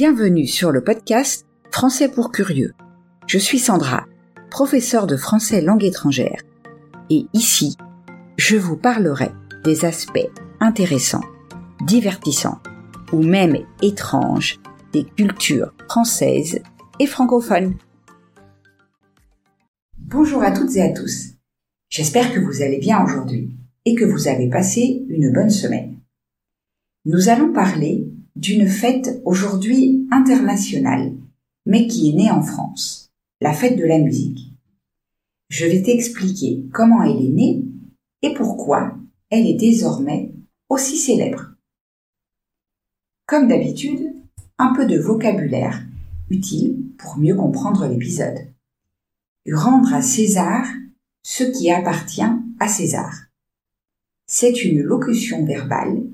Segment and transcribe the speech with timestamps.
[0.00, 2.72] Bienvenue sur le podcast Français pour curieux.
[3.26, 4.06] Je suis Sandra,
[4.48, 6.40] professeure de français langue étrangère.
[7.10, 7.76] Et ici,
[8.36, 9.32] je vous parlerai
[9.64, 10.30] des aspects
[10.60, 11.24] intéressants,
[11.84, 12.60] divertissants
[13.12, 14.60] ou même étranges
[14.92, 16.60] des cultures françaises
[17.00, 17.74] et francophones.
[19.98, 21.32] Bonjour à toutes et à tous.
[21.88, 23.50] J'espère que vous allez bien aujourd'hui
[23.84, 25.98] et que vous avez passé une bonne semaine.
[27.04, 28.07] Nous allons parler
[28.38, 31.12] d'une fête aujourd'hui internationale,
[31.66, 33.10] mais qui est née en France,
[33.40, 34.52] la fête de la musique.
[35.48, 37.64] Je vais t'expliquer comment elle est née
[38.22, 38.96] et pourquoi
[39.30, 40.30] elle est désormais
[40.68, 41.54] aussi célèbre.
[43.26, 44.12] Comme d'habitude,
[44.58, 45.82] un peu de vocabulaire
[46.30, 48.38] utile pour mieux comprendre l'épisode.
[49.50, 50.64] Rendre à César
[51.24, 52.22] ce qui appartient
[52.60, 53.12] à César.
[54.26, 56.04] C'est une locution verbale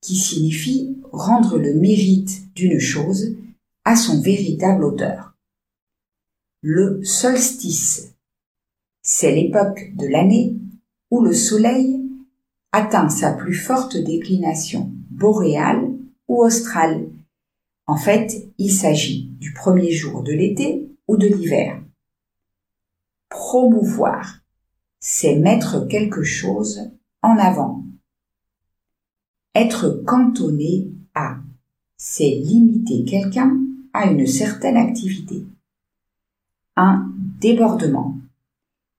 [0.00, 3.36] qui signifie rendre le mérite d'une chose
[3.84, 5.34] à son véritable auteur.
[6.62, 8.14] Le solstice,
[9.02, 10.56] c'est l'époque de l'année
[11.10, 12.02] où le soleil
[12.72, 15.92] atteint sa plus forte déclination boréale
[16.28, 17.08] ou australe.
[17.86, 21.80] En fait, il s'agit du premier jour de l'été ou de l'hiver.
[23.28, 24.40] Promouvoir,
[24.98, 26.90] c'est mettre quelque chose
[27.22, 27.84] en avant,
[29.56, 31.38] être cantonné à,
[31.96, 33.58] c'est limiter quelqu'un
[33.94, 35.46] à une certaine activité.
[36.76, 38.18] Un débordement,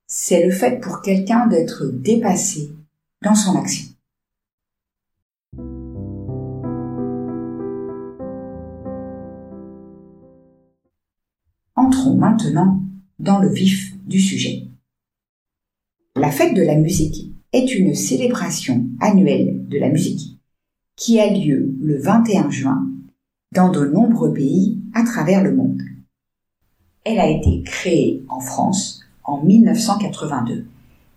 [0.07, 2.71] c'est le fait pour quelqu'un d'être dépassé
[3.21, 3.89] dans son action.
[11.75, 12.81] Entrons maintenant
[13.19, 14.63] dans le vif du sujet.
[16.15, 20.36] La fête de la musique est une célébration annuelle de la musique
[20.97, 22.87] qui a lieu le 21 juin
[23.53, 25.83] dans de nombreux pays à travers le monde.
[27.03, 30.65] Elle a été créée en France en 1982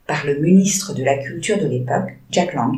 [0.06, 2.77] par le ministre de la Culture de l'époque, Jack Lang,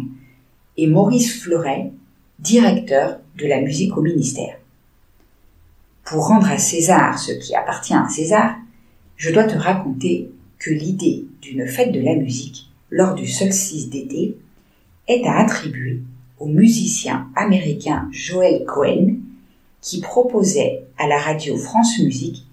[0.77, 1.91] et Maurice Fleuret,
[2.39, 4.57] directeur de la musique au ministère.
[6.05, 8.55] Pour rendre à César ce qui appartient à César,
[9.17, 14.37] je dois te raconter que l'idée d'une fête de la musique lors du solstice d'été
[15.09, 16.01] est à attribuer
[16.43, 19.15] au musicien américain Joel Cohen
[19.81, 22.45] qui proposait à la radio France Musique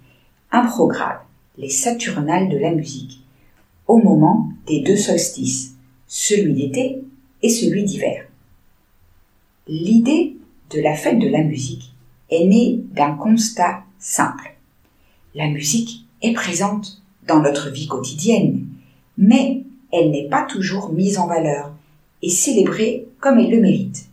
[0.51, 1.17] un programme,
[1.57, 3.23] les Saturnales de la musique,
[3.87, 5.73] au moment des deux solstices,
[6.05, 7.01] celui d'été
[7.41, 8.25] et celui d'hiver.
[9.67, 10.35] L'idée
[10.69, 11.91] de la fête de la musique
[12.29, 14.55] est née d'un constat simple.
[15.33, 18.67] La musique est présente dans notre vie quotidienne,
[19.17, 21.71] mais elle n'est pas toujours mise en valeur
[22.21, 24.07] et célébrée comme elle le mérite.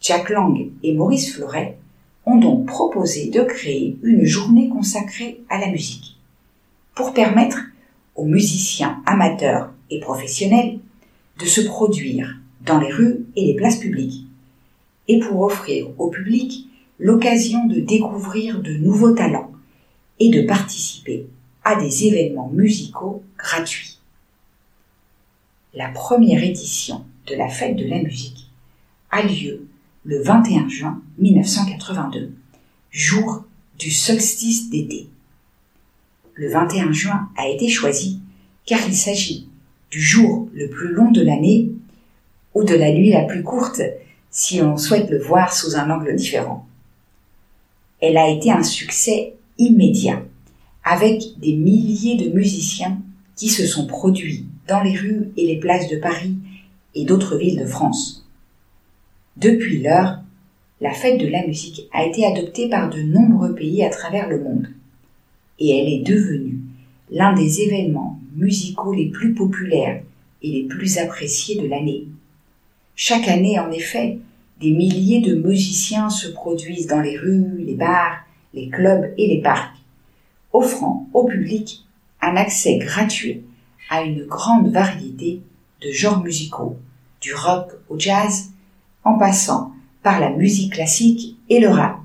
[0.00, 1.78] Jack Lang et Maurice Fleuret
[2.26, 6.16] ont donc proposé de créer une journée consacrée à la musique
[6.94, 7.58] pour permettre
[8.14, 10.78] aux musiciens amateurs et professionnels
[11.38, 14.26] de se produire dans les rues et les places publiques
[15.08, 19.50] et pour offrir au public l'occasion de découvrir de nouveaux talents
[20.20, 21.26] et de participer
[21.64, 23.93] à des événements musicaux gratuits
[25.74, 28.48] la première édition de la fête de la musique
[29.10, 29.66] a lieu
[30.04, 32.32] le 21 juin 1982,
[32.90, 33.44] jour
[33.78, 35.08] du solstice d'été.
[36.34, 38.20] Le 21 juin a été choisi
[38.66, 39.48] car il s'agit
[39.90, 41.70] du jour le plus long de l'année
[42.54, 43.82] ou de la nuit la plus courte
[44.30, 46.66] si on souhaite le voir sous un angle différent.
[48.00, 50.22] Elle a été un succès immédiat
[50.84, 52.98] avec des milliers de musiciens
[53.36, 56.36] qui se sont produits dans les rues et les places de Paris
[56.94, 58.26] et d'autres villes de France.
[59.36, 60.16] Depuis lors,
[60.80, 64.40] la fête de la musique a été adoptée par de nombreux pays à travers le
[64.40, 64.68] monde,
[65.58, 66.58] et elle est devenue
[67.10, 70.02] l'un des événements musicaux les plus populaires
[70.42, 72.06] et les plus appréciés de l'année.
[72.96, 74.18] Chaque année, en effet,
[74.60, 78.18] des milliers de musiciens se produisent dans les rues, les bars,
[78.52, 79.76] les clubs et les parcs,
[80.52, 81.84] offrant au public
[82.20, 83.42] un accès gratuit
[83.90, 85.40] à une grande variété
[85.80, 86.76] de genres musicaux,
[87.20, 88.50] du rock au jazz,
[89.04, 89.72] en passant
[90.02, 91.98] par la musique classique et le rap.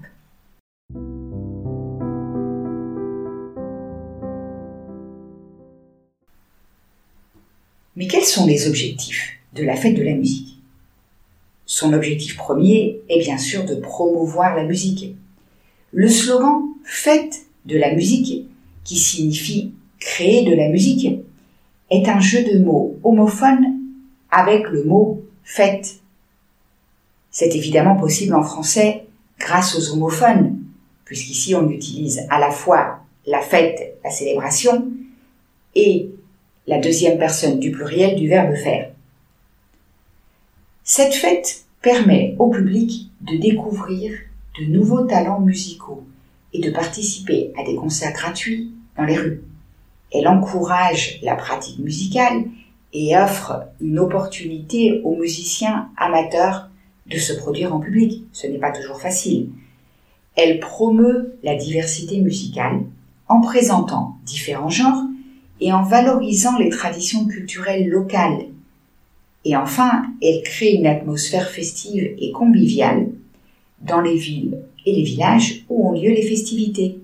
[7.96, 10.60] Mais quels sont les objectifs de la fête de la musique?
[11.66, 15.16] Son objectif premier est bien sûr de promouvoir la musique.
[15.92, 18.48] Le slogan Fête de la musique,
[18.84, 21.20] qui signifie créer de la musique,
[21.90, 23.80] est un jeu de mots homophone
[24.32, 26.00] avec le mot fête.
[27.32, 29.06] C'est évidemment possible en français
[29.40, 30.60] grâce aux homophones,
[31.06, 34.88] puisqu'ici on utilise à la fois la fête, la célébration,
[35.76, 36.10] et
[36.68, 38.92] la deuxième personne du pluriel du verbe faire.
[40.84, 44.18] Cette fête permet au public de découvrir
[44.60, 46.04] de nouveaux talents musicaux
[46.54, 49.42] et de participer à des concerts gratuits dans les rues.
[50.12, 52.46] Elle encourage la pratique musicale
[52.94, 56.70] et offre une opportunité aux musiciens amateurs
[57.08, 58.24] de se produire en public.
[58.32, 59.50] Ce n'est pas toujours facile.
[60.36, 62.82] Elle promeut la diversité musicale
[63.28, 65.04] en présentant différents genres
[65.62, 68.46] et en valorisant les traditions culturelles locales.
[69.46, 73.10] Et enfin, elle crée une atmosphère festive et conviviale
[73.82, 77.00] dans les villes et les villages où ont lieu les festivités.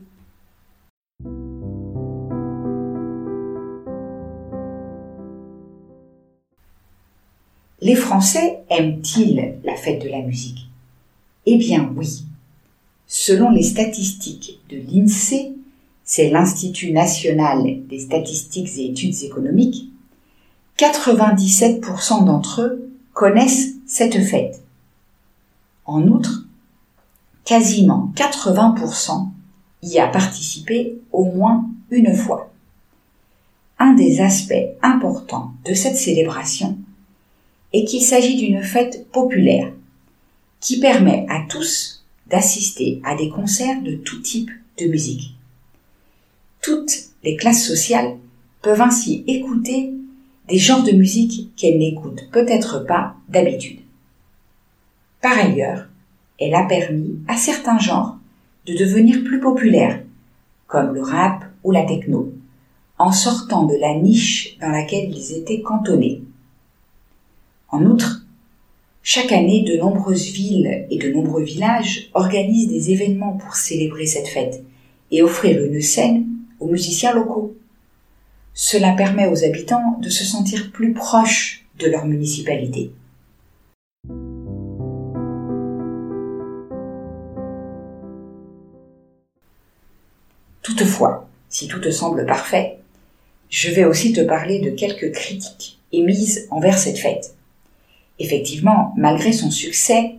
[7.85, 10.67] Les Français aiment-ils la fête de la musique?
[11.45, 12.23] Eh bien oui.
[13.05, 15.53] Selon les statistiques de l'INSEE,
[16.03, 19.91] c'est l'Institut national des statistiques et études économiques,
[20.79, 24.63] 97% d'entre eux connaissent cette fête.
[25.85, 26.47] En outre,
[27.43, 29.27] quasiment 80%
[29.83, 32.51] y a participé au moins une fois.
[33.77, 36.79] Un des aspects importants de cette célébration
[37.75, 39.71] est qu'il s'agit d'une fête populaire
[40.61, 44.49] qui permet à tous d'assister à des concerts de tout type
[44.79, 45.35] de musique.
[46.61, 48.15] Toutes les classes sociales
[48.61, 49.93] peuvent ainsi écouter
[50.47, 53.79] des genres de musique qu'elles n'écoutent peut-être pas d'habitude.
[55.21, 55.87] Par ailleurs,
[56.39, 58.17] elle a permis à certains genres
[58.65, 60.01] de devenir plus populaires,
[60.67, 62.31] comme le rap ou la techno,
[62.97, 66.21] en sortant de la niche dans laquelle ils étaient cantonnés.
[67.75, 68.25] En outre,
[69.03, 74.29] chaque année, de nombreuses villes et de nombreux villages organisent des événements pour célébrer cette
[74.29, 74.63] fête
[75.11, 76.25] et offrir une scène
[76.61, 77.53] aux musiciens locaux.
[78.53, 82.91] Cela permet aux habitants de se sentir plus proches de leur municipalité.
[90.61, 92.77] Toutefois, si tout te semble parfait,
[93.49, 97.35] je vais aussi te parler de quelques critiques émises envers cette fête.
[98.19, 100.15] Effectivement, malgré son succès,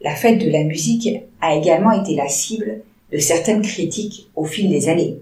[0.00, 1.08] la fête de la musique
[1.40, 2.82] a également été la cible
[3.12, 5.16] de certaines critiques au fil des années.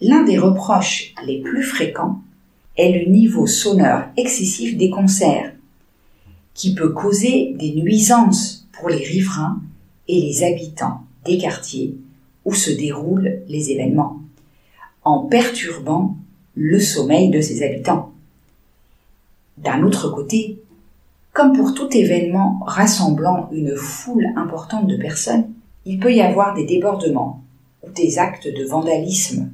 [0.00, 2.20] L'un des reproches les plus fréquents
[2.76, 5.52] est le niveau sonore excessif des concerts,
[6.54, 9.60] qui peut causer des nuisances pour les riverains
[10.08, 11.94] et les habitants des quartiers
[12.44, 14.20] où se déroulent les événements,
[15.04, 16.16] en perturbant
[16.54, 18.11] le sommeil de ses habitants.
[19.62, 20.58] D'un autre côté,
[21.32, 25.50] comme pour tout événement rassemblant une foule importante de personnes,
[25.84, 27.42] il peut y avoir des débordements
[27.82, 29.50] ou des actes de vandalisme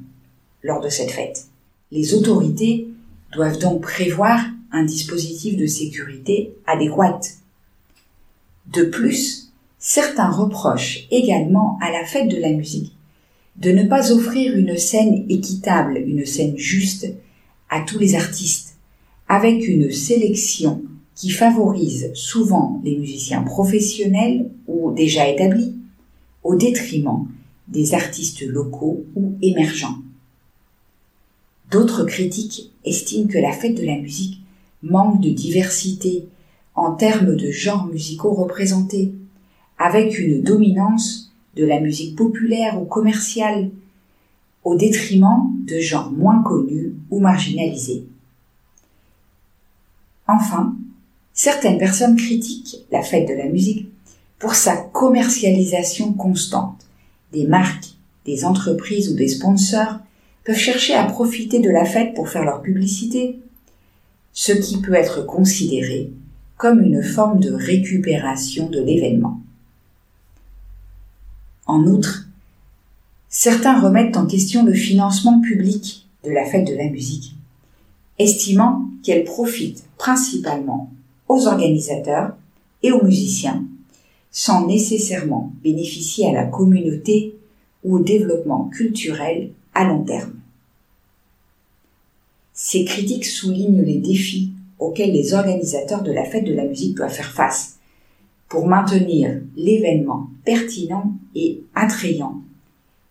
[0.63, 1.45] lors de cette fête.
[1.91, 2.87] Les autorités
[3.33, 7.19] doivent donc prévoir un dispositif de sécurité adéquat.
[8.67, 12.93] De plus, certains reprochent également à la fête de la musique
[13.59, 17.07] de ne pas offrir une scène équitable, une scène juste
[17.69, 18.68] à tous les artistes,
[19.29, 20.81] avec une sélection
[21.13, 25.75] qui favorise souvent les musiciens professionnels ou déjà établis,
[26.43, 27.27] au détriment
[27.67, 29.97] des artistes locaux ou émergents.
[31.69, 34.39] D'autres critiques estiment que la fête de la musique
[34.81, 36.25] manque de diversité
[36.73, 39.11] en termes de genres musicaux représentés,
[39.77, 43.69] avec une dominance de la musique populaire ou commerciale,
[44.63, 48.05] au détriment de genres moins connus ou marginalisés.
[50.31, 50.75] Enfin,
[51.33, 53.89] certaines personnes critiquent la fête de la musique
[54.37, 56.85] pour sa commercialisation constante.
[57.33, 57.95] Des marques,
[58.25, 59.95] des entreprises ou des sponsors
[60.43, 63.39] peuvent chercher à profiter de la fête pour faire leur publicité,
[64.31, 66.11] ce qui peut être considéré
[66.57, 69.41] comme une forme de récupération de l'événement.
[71.65, 72.27] En outre,
[73.29, 77.35] certains remettent en question le financement public de la fête de la musique,
[78.19, 80.91] estimant qu'elle profite principalement
[81.27, 82.35] aux organisateurs
[82.83, 83.63] et aux musiciens,
[84.31, 87.35] sans nécessairement bénéficier à la communauté
[87.83, 90.33] ou au développement culturel à long terme.
[92.53, 97.13] Ces critiques soulignent les défis auxquels les organisateurs de la fête de la musique doivent
[97.13, 97.77] faire face
[98.49, 102.41] pour maintenir l'événement pertinent et attrayant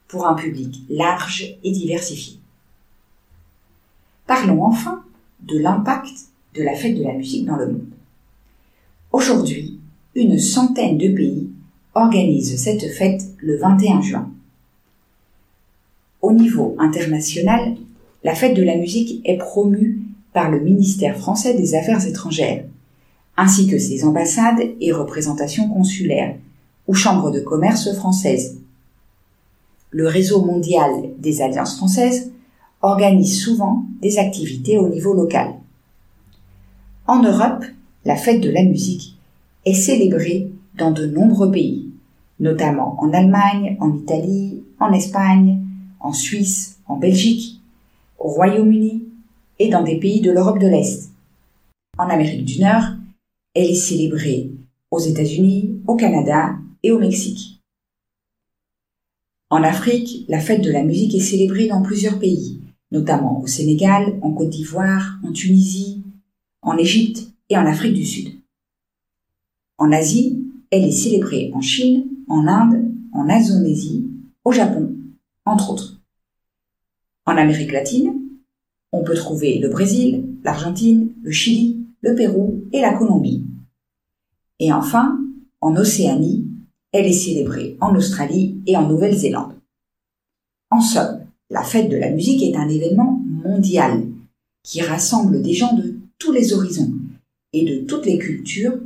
[0.08, 2.38] pour un public large et diversifié.
[4.28, 5.02] Parlons enfin
[5.40, 6.12] de l'impact
[6.54, 7.88] de la fête de la musique dans le monde.
[9.10, 9.80] Aujourd'hui,
[10.14, 11.48] une centaine de pays
[11.94, 14.30] organise cette fête le 21 juin.
[16.20, 17.76] Au niveau international,
[18.22, 20.02] la fête de la musique est promue
[20.34, 22.66] par le ministère français des Affaires étrangères,
[23.38, 26.36] ainsi que ses ambassades et représentations consulaires
[26.86, 28.58] ou chambres de commerce françaises.
[29.90, 32.30] Le réseau mondial des alliances françaises
[32.82, 35.54] organise souvent des activités au niveau local.
[37.06, 37.64] En Europe,
[38.04, 39.16] la fête de la musique
[39.64, 41.90] est célébrée dans de nombreux pays,
[42.38, 45.58] notamment en Allemagne, en Italie, en Espagne,
[46.00, 47.60] en Suisse, en Belgique,
[48.18, 49.04] au Royaume-Uni
[49.58, 51.10] et dans des pays de l'Europe de l'Est.
[51.98, 52.84] En Amérique du Nord,
[53.54, 54.50] elle est célébrée
[54.90, 57.60] aux États-Unis, au Canada et au Mexique.
[59.50, 64.18] En Afrique, la fête de la musique est célébrée dans plusieurs pays, notamment au Sénégal,
[64.22, 66.02] en Côte d'Ivoire, en Tunisie,
[66.62, 68.40] en Égypte et en Afrique du Sud.
[69.76, 74.06] En Asie, elle est célébrée en Chine, en Inde, en Indonésie,
[74.44, 74.94] au Japon,
[75.44, 76.00] entre autres.
[77.26, 78.14] En Amérique latine,
[78.92, 83.44] on peut trouver le Brésil, l'Argentine, le Chili, le Pérou et la Colombie.
[84.58, 85.18] Et enfin,
[85.60, 86.46] en Océanie,
[86.92, 89.54] elle est célébrée en Australie et en Nouvelle-Zélande.
[90.70, 91.17] En somme,
[91.50, 94.06] la fête de la musique est un événement mondial
[94.62, 96.92] qui rassemble des gens de tous les horizons
[97.52, 98.78] et de toutes les cultures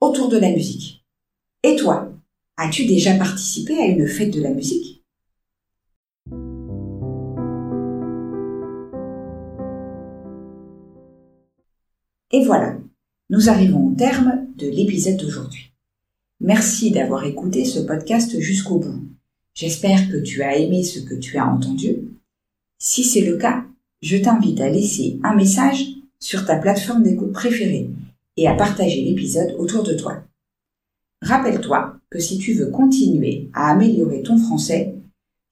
[0.00, 1.04] autour de la musique.
[1.62, 2.12] Et toi,
[2.56, 5.02] as-tu déjà participé à une fête de la musique?
[12.32, 12.76] Et voilà,
[13.30, 15.72] nous arrivons au terme de l'épisode d'aujourd'hui.
[16.40, 19.13] Merci d'avoir écouté ce podcast jusqu'au bout.
[19.54, 22.08] J'espère que tu as aimé ce que tu as entendu.
[22.78, 23.64] Si c'est le cas,
[24.02, 25.86] je t'invite à laisser un message
[26.18, 27.88] sur ta plateforme d'écoute préférée
[28.36, 30.24] et à partager l'épisode autour de toi.
[31.22, 34.96] Rappelle-toi que si tu veux continuer à améliorer ton français,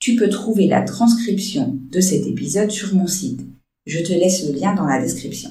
[0.00, 3.40] tu peux trouver la transcription de cet épisode sur mon site.
[3.86, 5.50] Je te laisse le lien dans la description.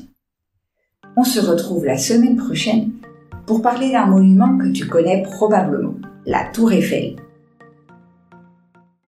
[1.15, 2.91] On se retrouve la semaine prochaine
[3.46, 7.15] pour parler d'un monument que tu connais probablement, la Tour Eiffel.